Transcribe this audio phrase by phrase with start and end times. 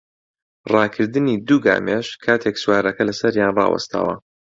[0.73, 4.15] ڕاکردنی دوو گامێش کاتێک سوارەکە لەسەریان ڕاوەستاوە